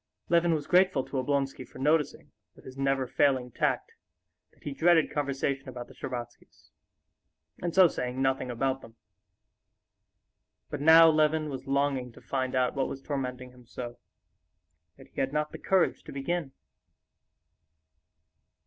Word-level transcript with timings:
Levin 0.29 0.55
was 0.55 0.65
grateful 0.65 1.03
to 1.03 1.17
Oblonsky 1.19 1.63
for 1.63 1.77
noticing, 1.77 2.31
with 2.55 2.65
his 2.65 2.75
never 2.75 3.05
failing 3.05 3.51
tact, 3.51 3.91
that 4.51 4.63
he 4.63 4.71
dreaded 4.71 5.11
conversation 5.13 5.69
about 5.69 5.87
the 5.87 5.93
Shtcherbatskys, 5.93 6.69
and 7.61 7.75
so 7.75 7.87
saying 7.87 8.19
nothing 8.19 8.49
about 8.49 8.81
them. 8.81 8.95
But 10.71 10.81
now 10.81 11.07
Levin 11.07 11.49
was 11.49 11.67
longing 11.67 12.11
to 12.13 12.19
find 12.19 12.55
out 12.55 12.73
what 12.73 12.89
was 12.89 12.99
tormenting 13.03 13.51
him 13.51 13.67
so, 13.67 13.99
yet 14.97 15.05
he 15.13 15.19
had 15.19 15.31
not 15.31 15.51
the 15.51 15.59
courage 15.59 16.03
to 16.05 16.11
begin. 16.11 16.53